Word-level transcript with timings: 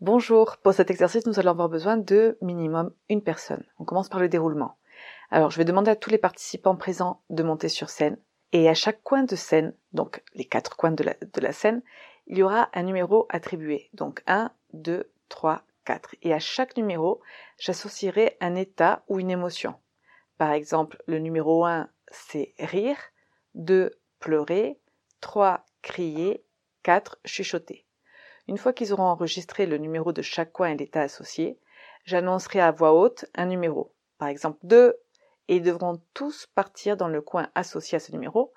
Bonjour, 0.00 0.58
pour 0.58 0.74
cet 0.74 0.92
exercice, 0.92 1.26
nous 1.26 1.40
allons 1.40 1.50
avoir 1.50 1.68
besoin 1.68 1.96
de 1.96 2.38
minimum 2.40 2.92
une 3.08 3.20
personne. 3.20 3.64
On 3.80 3.84
commence 3.84 4.08
par 4.08 4.20
le 4.20 4.28
déroulement. 4.28 4.76
Alors, 5.32 5.50
je 5.50 5.58
vais 5.58 5.64
demander 5.64 5.90
à 5.90 5.96
tous 5.96 6.08
les 6.08 6.18
participants 6.18 6.76
présents 6.76 7.20
de 7.30 7.42
monter 7.42 7.68
sur 7.68 7.90
scène. 7.90 8.16
Et 8.52 8.68
à 8.68 8.74
chaque 8.74 9.02
coin 9.02 9.24
de 9.24 9.34
scène, 9.34 9.74
donc 9.92 10.22
les 10.34 10.44
quatre 10.44 10.76
coins 10.76 10.92
de 10.92 11.02
la, 11.40 11.52
scène, 11.52 11.82
il 12.28 12.38
y 12.38 12.44
aura 12.44 12.68
un 12.74 12.84
numéro 12.84 13.26
attribué. 13.28 13.90
Donc 13.92 14.22
1, 14.28 14.52
2, 14.72 15.10
3, 15.30 15.62
4. 15.84 16.14
Et 16.22 16.32
à 16.32 16.38
chaque 16.38 16.76
numéro, 16.76 17.20
j'associerai 17.58 18.36
un 18.40 18.54
état 18.54 19.02
ou 19.08 19.18
une 19.18 19.32
émotion. 19.32 19.74
Par 20.36 20.52
exemple, 20.52 21.02
le 21.06 21.18
numéro 21.18 21.64
1, 21.64 21.88
c'est 22.12 22.54
rire, 22.60 22.98
2, 23.56 23.90
pleurer, 24.20 24.78
3, 25.20 25.66
crier, 25.82 26.44
4, 26.84 27.18
chuchoter. 27.24 27.87
Une 28.48 28.56
fois 28.56 28.72
qu'ils 28.72 28.94
auront 28.94 29.04
enregistré 29.04 29.66
le 29.66 29.76
numéro 29.76 30.12
de 30.12 30.22
chaque 30.22 30.52
coin 30.52 30.70
et 30.70 30.76
l'état 30.76 31.02
associé, 31.02 31.60
j'annoncerai 32.04 32.60
à 32.60 32.70
voix 32.70 32.94
haute 32.94 33.26
un 33.34 33.44
numéro. 33.44 33.94
Par 34.16 34.28
exemple 34.28 34.58
2, 34.62 34.98
et 35.48 35.56
ils 35.56 35.62
devront 35.62 36.00
tous 36.14 36.46
partir 36.54 36.96
dans 36.96 37.08
le 37.08 37.20
coin 37.20 37.50
associé 37.54 37.96
à 37.96 38.00
ce 38.00 38.10
numéro 38.12 38.52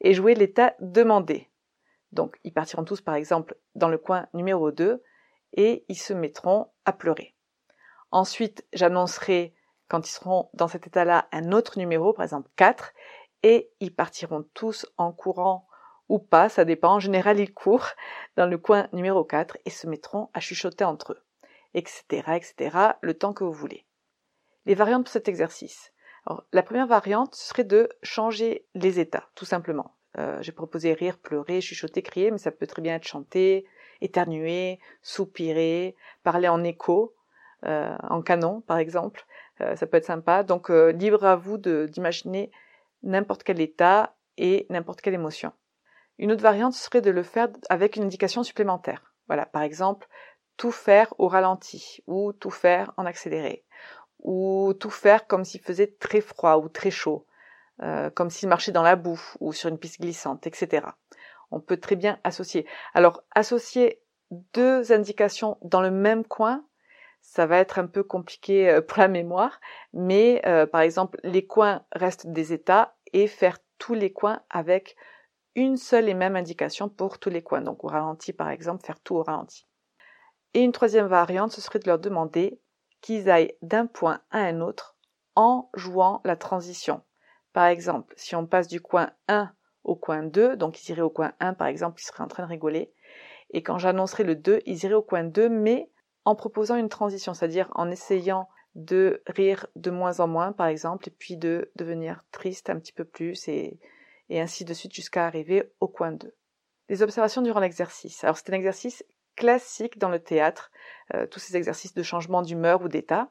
et 0.00 0.14
jouer 0.14 0.34
l'état 0.34 0.74
demandé. 0.80 1.48
Donc 2.12 2.38
ils 2.44 2.52
partiront 2.52 2.84
tous 2.84 3.00
par 3.00 3.14
exemple 3.14 3.56
dans 3.74 3.88
le 3.88 3.98
coin 3.98 4.26
numéro 4.34 4.70
2 4.70 5.02
et 5.54 5.84
ils 5.88 5.98
se 5.98 6.12
mettront 6.12 6.68
à 6.84 6.92
pleurer. 6.92 7.34
Ensuite, 8.10 8.64
j'annoncerai 8.72 9.54
quand 9.88 10.08
ils 10.08 10.12
seront 10.12 10.50
dans 10.54 10.68
cet 10.68 10.86
état-là 10.86 11.28
un 11.32 11.52
autre 11.52 11.78
numéro, 11.78 12.12
par 12.12 12.24
exemple 12.24 12.50
4, 12.56 12.92
et 13.42 13.70
ils 13.80 13.94
partiront 13.94 14.44
tous 14.54 14.86
en 14.96 15.12
courant 15.12 15.65
ou 16.08 16.18
pas, 16.18 16.48
ça 16.48 16.64
dépend. 16.64 16.94
En 16.94 17.00
général, 17.00 17.40
ils 17.40 17.52
courent 17.52 17.90
dans 18.36 18.46
le 18.46 18.58
coin 18.58 18.88
numéro 18.92 19.24
4 19.24 19.58
et 19.64 19.70
se 19.70 19.86
mettront 19.86 20.28
à 20.34 20.40
chuchoter 20.40 20.84
entre 20.84 21.12
eux, 21.12 21.22
etc., 21.74 22.04
etc., 22.36 22.76
le 23.00 23.14
temps 23.14 23.32
que 23.32 23.44
vous 23.44 23.52
voulez. 23.52 23.86
Les 24.66 24.74
variantes 24.74 25.04
pour 25.04 25.12
cet 25.12 25.28
exercice. 25.28 25.92
la 26.52 26.62
première 26.62 26.88
variante 26.88 27.34
serait 27.34 27.64
de 27.64 27.88
changer 28.02 28.66
les 28.74 28.98
états, 28.98 29.28
tout 29.34 29.44
simplement. 29.44 29.96
Euh, 30.18 30.40
j'ai 30.40 30.52
proposé 30.52 30.94
rire, 30.94 31.18
pleurer, 31.18 31.60
chuchoter, 31.60 32.02
crier, 32.02 32.30
mais 32.30 32.38
ça 32.38 32.50
peut 32.50 32.66
très 32.66 32.82
bien 32.82 32.94
être 32.94 33.06
chanter, 33.06 33.66
éternuer, 34.00 34.80
soupirer, 35.02 35.94
parler 36.22 36.48
en 36.48 36.64
écho, 36.64 37.14
euh, 37.64 37.96
en 38.08 38.22
canon, 38.22 38.62
par 38.62 38.78
exemple. 38.78 39.26
Euh, 39.60 39.76
ça 39.76 39.86
peut 39.86 39.98
être 39.98 40.06
sympa. 40.06 40.42
Donc, 40.42 40.68
libre 40.68 41.24
à 41.24 41.36
vous 41.36 41.58
d'imaginer 41.58 42.50
n'importe 43.02 43.42
quel 43.42 43.60
état 43.60 44.16
et 44.38 44.66
n'importe 44.70 45.00
quelle 45.00 45.14
émotion. 45.14 45.52
Une 46.18 46.32
autre 46.32 46.42
variante 46.42 46.74
serait 46.74 47.02
de 47.02 47.10
le 47.10 47.22
faire 47.22 47.48
avec 47.68 47.96
une 47.96 48.04
indication 48.04 48.42
supplémentaire. 48.42 49.14
Voilà, 49.26 49.46
par 49.46 49.62
exemple, 49.62 50.08
tout 50.56 50.70
faire 50.70 51.12
au 51.18 51.28
ralenti 51.28 52.02
ou 52.06 52.32
tout 52.32 52.50
faire 52.50 52.92
en 52.96 53.06
accéléré 53.06 53.64
ou 54.26 54.74
tout 54.78 54.90
faire 54.90 55.26
comme 55.26 55.44
s'il 55.44 55.60
faisait 55.60 55.94
très 56.00 56.20
froid 56.20 56.56
ou 56.56 56.68
très 56.68 56.90
chaud, 56.90 57.26
euh, 57.82 58.10
comme 58.10 58.30
s'il 58.30 58.48
marchait 58.48 58.72
dans 58.72 58.82
la 58.82 58.96
boue 58.96 59.20
ou 59.40 59.52
sur 59.52 59.68
une 59.68 59.78
piste 59.78 60.00
glissante, 60.00 60.46
etc. 60.46 60.86
On 61.50 61.60
peut 61.60 61.76
très 61.76 61.96
bien 61.96 62.18
associer. 62.24 62.66
Alors, 62.94 63.22
associer 63.34 64.02
deux 64.52 64.92
indications 64.92 65.58
dans 65.62 65.80
le 65.80 65.90
même 65.90 66.24
coin, 66.24 66.64
ça 67.22 67.46
va 67.46 67.58
être 67.58 67.78
un 67.78 67.86
peu 67.86 68.02
compliqué 68.02 68.68
euh, 68.68 68.80
pour 68.86 68.98
la 68.98 69.08
mémoire, 69.08 69.60
mais 69.92 70.42
euh, 70.46 70.66
par 70.66 70.80
exemple, 70.80 71.18
les 71.22 71.46
coins 71.46 71.84
restent 71.92 72.26
des 72.26 72.52
états 72.52 72.96
et 73.12 73.28
faire 73.28 73.58
tous 73.78 73.94
les 73.94 74.12
coins 74.12 74.40
avec 74.50 74.96
une 75.56 75.76
seule 75.76 76.08
et 76.08 76.14
même 76.14 76.36
indication 76.36 76.88
pour 76.88 77.18
tous 77.18 77.30
les 77.30 77.42
coins. 77.42 77.62
Donc 77.62 77.82
au 77.82 77.88
ralenti 77.88 78.32
par 78.32 78.50
exemple, 78.50 78.86
faire 78.86 79.00
tout 79.00 79.16
au 79.16 79.22
ralenti. 79.24 79.66
Et 80.54 80.62
une 80.62 80.72
troisième 80.72 81.06
variante, 81.06 81.52
ce 81.52 81.60
serait 81.60 81.80
de 81.80 81.88
leur 81.88 81.98
demander 81.98 82.60
qu'ils 83.00 83.28
aillent 83.28 83.54
d'un 83.62 83.86
point 83.86 84.20
à 84.30 84.38
un 84.38 84.60
autre 84.60 84.96
en 85.34 85.70
jouant 85.74 86.20
la 86.24 86.36
transition. 86.36 87.02
Par 87.52 87.66
exemple, 87.66 88.14
si 88.16 88.36
on 88.36 88.46
passe 88.46 88.68
du 88.68 88.80
coin 88.80 89.10
1 89.28 89.50
au 89.84 89.96
coin 89.96 90.22
2, 90.22 90.56
donc 90.56 90.82
ils 90.82 90.92
iraient 90.92 91.02
au 91.02 91.10
coin 91.10 91.32
1 91.40 91.54
par 91.54 91.66
exemple, 91.66 92.00
ils 92.00 92.04
seraient 92.04 92.24
en 92.24 92.28
train 92.28 92.44
de 92.44 92.48
rigoler, 92.48 92.92
et 93.50 93.62
quand 93.62 93.78
j'annoncerai 93.78 94.24
le 94.24 94.34
2, 94.34 94.60
ils 94.66 94.84
iraient 94.84 94.94
au 94.94 95.02
coin 95.02 95.24
2, 95.24 95.48
mais 95.48 95.90
en 96.24 96.34
proposant 96.34 96.76
une 96.76 96.88
transition, 96.88 97.34
c'est-à-dire 97.34 97.70
en 97.74 97.90
essayant 97.90 98.48
de 98.74 99.22
rire 99.26 99.66
de 99.76 99.90
moins 99.90 100.20
en 100.20 100.26
moins 100.26 100.52
par 100.52 100.66
exemple, 100.66 101.08
et 101.08 101.12
puis 101.12 101.36
de 101.36 101.70
devenir 101.76 102.24
triste 102.32 102.68
un 102.68 102.78
petit 102.78 102.92
peu 102.92 103.04
plus 103.04 103.48
et 103.48 103.78
et 104.28 104.40
ainsi 104.40 104.64
de 104.64 104.74
suite 104.74 104.94
jusqu'à 104.94 105.26
arriver 105.26 105.72
au 105.80 105.88
coin 105.88 106.12
2. 106.12 106.34
Les 106.88 107.02
observations 107.02 107.42
durant 107.42 107.60
l'exercice. 107.60 108.22
Alors 108.24 108.36
c'est 108.36 108.50
un 108.50 108.54
exercice 108.54 109.04
classique 109.36 109.98
dans 109.98 110.08
le 110.08 110.18
théâtre, 110.18 110.70
euh, 111.14 111.26
tous 111.26 111.38
ces 111.38 111.56
exercices 111.56 111.94
de 111.94 112.02
changement 112.02 112.42
d'humeur 112.42 112.82
ou 112.82 112.88
d'état, 112.88 113.30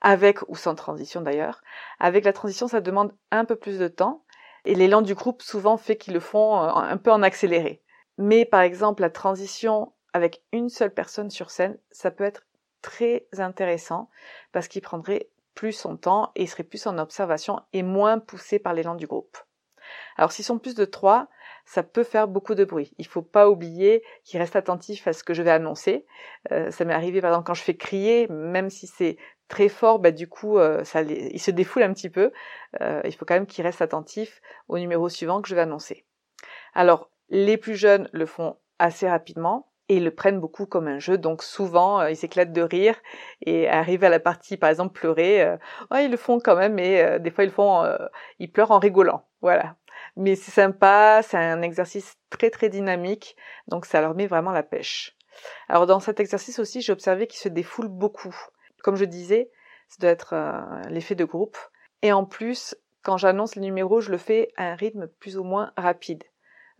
avec 0.00 0.40
ou 0.48 0.56
sans 0.56 0.74
transition 0.74 1.20
d'ailleurs. 1.20 1.62
Avec 1.98 2.24
la 2.24 2.32
transition, 2.32 2.68
ça 2.68 2.80
demande 2.80 3.14
un 3.30 3.44
peu 3.44 3.56
plus 3.56 3.78
de 3.78 3.88
temps, 3.88 4.24
et 4.64 4.74
l'élan 4.74 5.02
du 5.02 5.14
groupe 5.14 5.42
souvent 5.42 5.76
fait 5.76 5.96
qu'ils 5.96 6.14
le 6.14 6.20
font 6.20 6.56
euh, 6.62 6.68
un 6.68 6.96
peu 6.96 7.12
en 7.12 7.22
accéléré. 7.22 7.82
Mais 8.18 8.44
par 8.44 8.60
exemple, 8.60 9.02
la 9.02 9.10
transition 9.10 9.92
avec 10.12 10.42
une 10.52 10.68
seule 10.68 10.94
personne 10.94 11.30
sur 11.30 11.50
scène, 11.50 11.76
ça 11.90 12.10
peut 12.10 12.24
être 12.24 12.46
très 12.82 13.26
intéressant 13.38 14.10
parce 14.52 14.68
qu'il 14.68 14.82
prendrait 14.82 15.28
plus 15.54 15.72
son 15.72 15.96
temps 15.96 16.32
et 16.36 16.46
serait 16.46 16.64
plus 16.64 16.86
en 16.86 16.98
observation 16.98 17.60
et 17.72 17.82
moins 17.82 18.18
poussé 18.18 18.58
par 18.58 18.74
l'élan 18.74 18.94
du 18.94 19.06
groupe. 19.06 19.36
Alors 20.16 20.32
s'ils 20.32 20.44
sont 20.44 20.58
plus 20.58 20.74
de 20.74 20.84
trois, 20.84 21.28
ça 21.66 21.82
peut 21.82 22.04
faire 22.04 22.28
beaucoup 22.28 22.54
de 22.54 22.64
bruit. 22.64 22.92
Il 22.98 23.06
faut 23.06 23.22
pas 23.22 23.48
oublier 23.48 24.02
qu'ils 24.24 24.40
restent 24.40 24.56
attentifs 24.56 25.06
à 25.06 25.12
ce 25.12 25.24
que 25.24 25.34
je 25.34 25.42
vais 25.42 25.50
annoncer. 25.50 26.06
Euh, 26.52 26.70
ça 26.70 26.84
m'est 26.84 26.94
arrivé 26.94 27.20
par 27.20 27.30
exemple 27.30 27.46
quand 27.46 27.54
je 27.54 27.62
fais 27.62 27.76
crier, 27.76 28.28
même 28.28 28.70
si 28.70 28.86
c'est 28.86 29.16
très 29.48 29.68
fort, 29.68 29.98
bah 29.98 30.10
du 30.10 30.28
coup 30.28 30.58
euh, 30.58 30.84
ça 30.84 31.02
ils 31.02 31.40
se 31.40 31.50
défoulent 31.50 31.84
un 31.84 31.92
petit 31.92 32.10
peu. 32.10 32.32
Euh, 32.80 33.00
il 33.04 33.14
faut 33.14 33.24
quand 33.24 33.34
même 33.34 33.46
qu'ils 33.46 33.64
restent 33.64 33.82
attentifs 33.82 34.40
au 34.68 34.78
numéro 34.78 35.08
suivant 35.08 35.40
que 35.40 35.48
je 35.48 35.54
vais 35.54 35.62
annoncer. 35.62 36.04
Alors 36.74 37.10
les 37.30 37.56
plus 37.56 37.76
jeunes 37.76 38.08
le 38.12 38.26
font 38.26 38.56
assez 38.78 39.08
rapidement 39.08 39.70
et 39.88 39.96
ils 39.96 40.04
le 40.04 40.14
prennent 40.14 40.40
beaucoup 40.40 40.66
comme 40.66 40.88
un 40.88 40.98
jeu. 40.98 41.18
Donc 41.18 41.42
souvent, 41.42 42.06
ils 42.06 42.16
s'éclatent 42.16 42.52
de 42.52 42.62
rire 42.62 42.96
et 43.42 43.68
arrivent 43.68 44.04
à 44.04 44.08
la 44.08 44.18
partie, 44.18 44.56
par 44.56 44.70
exemple, 44.70 44.98
pleurer. 44.98 45.56
oh, 45.90 45.96
ils 45.96 46.10
le 46.10 46.16
font 46.16 46.40
quand 46.40 46.56
même, 46.56 46.74
mais 46.74 47.20
des 47.20 47.30
fois 47.30 47.44
ils 47.44 47.50
font, 47.50 47.84
ils 48.38 48.50
pleurent 48.50 48.70
en 48.70 48.78
rigolant. 48.78 49.26
Voilà. 49.42 49.76
Mais 50.16 50.36
c'est 50.36 50.52
sympa, 50.52 51.22
c'est 51.22 51.36
un 51.36 51.62
exercice 51.62 52.16
très 52.30 52.50
très 52.50 52.68
dynamique, 52.68 53.36
donc 53.68 53.84
ça 53.84 54.00
leur 54.00 54.14
met 54.14 54.26
vraiment 54.26 54.52
la 54.52 54.62
pêche. 54.62 55.16
Alors 55.68 55.86
dans 55.86 56.00
cet 56.00 56.20
exercice 56.20 56.58
aussi, 56.58 56.80
j'ai 56.80 56.92
observé 56.92 57.26
qu'ils 57.26 57.40
se 57.40 57.48
défoulent 57.48 57.88
beaucoup. 57.88 58.34
Comme 58.82 58.96
je 58.96 59.04
disais, 59.04 59.50
ça 59.88 59.96
doit 60.00 60.10
être 60.10 60.34
euh, 60.34 60.82
l'effet 60.88 61.14
de 61.14 61.24
groupe. 61.24 61.56
Et 62.02 62.12
en 62.12 62.24
plus, 62.24 62.76
quand 63.02 63.16
j'annonce 63.16 63.56
les 63.56 63.62
numéros, 63.62 64.00
je 64.00 64.10
le 64.10 64.18
fais 64.18 64.52
à 64.56 64.64
un 64.64 64.74
rythme 64.74 65.08
plus 65.08 65.36
ou 65.36 65.44
moins 65.44 65.72
rapide. 65.76 66.24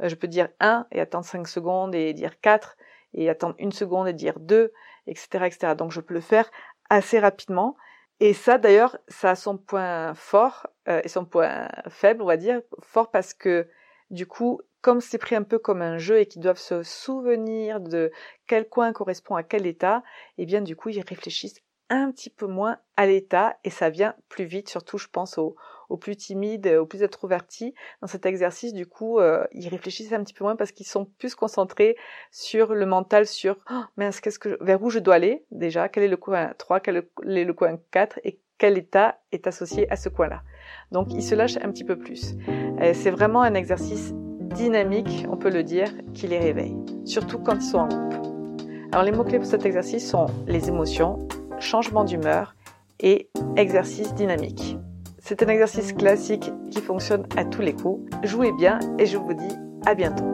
Euh, 0.03 0.09
je 0.09 0.15
peux 0.15 0.29
dire 0.29 0.49
1 0.61 0.87
et 0.93 1.01
attendre 1.01 1.25
5 1.25 1.49
secondes 1.49 1.95
et 1.95 2.13
dire 2.13 2.41
4 2.41 2.77
et 3.15 3.31
attendre 3.31 3.55
une 3.59 3.73
seconde 3.73 4.09
et 4.09 4.13
dire 4.13 4.39
2, 4.39 4.73
etc., 5.07 5.47
etc. 5.47 5.75
Donc 5.77 5.93
je 5.93 6.01
peux 6.01 6.15
le 6.15 6.21
faire 6.21 6.51
assez 6.91 7.19
rapidement 7.19 7.77
Et 8.21 8.33
ça, 8.33 8.59
d'ailleurs, 8.59 8.97
ça 9.09 9.31
a 9.31 9.35
son 9.35 9.59
point 9.59 10.15
fort 10.15 10.67
euh, 10.89 11.01
et 11.05 11.09
son 11.09 11.25
point 11.25 11.69
faible, 11.89 12.23
on 12.23 12.27
va 12.27 12.37
dire. 12.37 12.61
Fort 12.83 13.11
parce 13.11 13.35
que, 13.35 13.69
du 14.11 14.27
coup, 14.27 14.61
comme 14.81 15.01
c'est 15.01 15.19
pris 15.19 15.35
un 15.35 15.43
peu 15.43 15.59
comme 15.59 15.83
un 15.83 15.99
jeu 15.99 16.19
et 16.21 16.27
qu'ils 16.27 16.43
doivent 16.43 16.59
se 16.59 16.83
souvenir 16.83 17.81
de 17.81 18.13
quel 18.47 18.69
coin 18.69 18.93
correspond 18.93 19.35
à 19.35 19.43
quel 19.43 19.67
état, 19.67 20.03
eh 20.39 20.47
bien, 20.47 20.61
du 20.61 20.77
coup, 20.77 20.91
ils 20.91 21.01
réfléchissent 21.01 21.61
un 21.91 22.11
petit 22.13 22.31
peu 22.31 22.47
moins 22.47 22.79
à 22.97 23.07
l'état 23.07 23.59
et 23.65 23.71
ça 23.71 23.91
vient 23.91 24.15
plus 24.29 24.45
vite, 24.45 24.69
surtout, 24.69 24.99
je 24.99 25.09
pense, 25.09 25.39
aux, 25.39 25.57
plus 25.97 26.17
timides, 26.17 26.67
aux 26.67 26.87
plus 26.87 27.03
introvertis. 27.03 27.75
Dans 28.01 28.07
cet 28.07 28.27
exercice, 28.27 28.73
du 28.73 28.87
coup, 28.87 29.19
euh, 29.19 29.45
ils 29.53 29.69
réfléchissent 29.69 30.13
un 30.13 30.23
petit 30.23 30.35
peu 30.35 30.45
moins 30.45 30.57
parce 30.57 30.73
qu'ils 30.73 30.87
sont 30.87 31.07
plus 31.19 31.35
concentrés 31.35 31.97
sur 32.31 32.75
le 32.75 32.87
mental, 32.87 33.27
sur 33.27 33.57
oh, 33.71 33.83
que 34.41 34.63
vers 34.63 34.83
où 34.83 34.91
je 34.91 34.99
dois 34.99 35.15
aller 35.15 35.45
déjà, 35.51 35.89
quel 35.89 36.05
est 36.05 36.09
le 36.09 36.17
coin 36.17 36.53
3, 36.59 36.81
quel 36.81 36.97
est 37.27 37.45
le 37.45 37.55
coin 37.55 37.79
4 37.91 38.21
et 38.25 38.41
quel 38.59 38.79
état 38.79 39.19
est 39.33 39.47
associé 39.47 39.91
à 39.91 39.97
ce 39.97 40.09
coin-là. 40.09 40.43
Donc, 40.93 41.13
ils 41.13 41.23
se 41.23 41.35
lâchent 41.35 41.57
un 41.57 41.71
petit 41.71 41.85
peu 41.85 41.99
plus. 41.99 42.35
C'est 42.93 43.11
vraiment 43.11 43.43
un 43.43 43.55
exercice 43.55 44.15
dynamique, 44.55 45.27
on 45.29 45.37
peut 45.37 45.51
le 45.51 45.63
dire, 45.63 45.89
qui 46.13 46.27
les 46.29 46.39
réveille, 46.39 46.77
surtout 47.05 47.39
quand 47.39 47.57
ils 47.57 47.63
sont 47.63 47.79
en 47.79 47.89
groupe. 47.89 48.15
Alors, 48.93 49.05
les 49.05 49.13
mots-clés 49.13 49.39
pour 49.39 49.47
cet 49.47 49.67
exercice 49.67 50.09
sont 50.09 50.27
les 50.47 50.69
émotions, 50.69 51.19
changement 51.59 52.05
d'humeur 52.05 52.55
et 53.01 53.29
exercice 53.57 54.15
dynamique. 54.15 54.79
C'est 55.27 55.43
un 55.43 55.49
exercice 55.49 55.95
classique 55.95 56.53
qui 56.71 56.83
fonctionne 56.83 57.25
à 57.39 57.47
tous 57.47 57.63
les 57.63 57.73
coups. 57.73 58.15
Jouez 58.25 58.53
bien 58.53 58.79
et 58.99 59.07
je 59.07 59.17
vous 59.17 59.33
dis 59.33 59.57
à 59.87 59.95
bientôt. 59.95 60.34